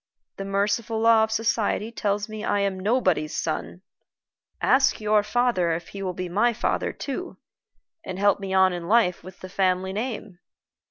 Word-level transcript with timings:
The 0.37 0.45
merciful 0.45 0.99
law 0.99 1.23
of 1.25 1.31
society 1.31 1.91
tells 1.91 2.27
me 2.27 2.43
I 2.43 2.61
am 2.61 2.79
nobody's 2.79 3.37
son! 3.37 3.83
Ask 4.59 4.99
your 4.99 5.21
father 5.21 5.73
if 5.73 5.89
he 5.89 6.01
will 6.01 6.15
be 6.15 6.27
my 6.27 6.53
father 6.53 6.91
too, 6.91 7.37
and 8.03 8.17
help 8.17 8.39
me 8.39 8.51
on 8.51 8.73
in 8.73 8.87
life 8.87 9.23
with 9.23 9.41
the 9.41 9.47
family 9.47 9.93
name." 9.93 10.39